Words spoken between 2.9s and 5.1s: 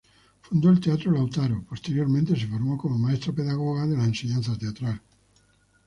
maestra pedagoga de la enseñanza teatral.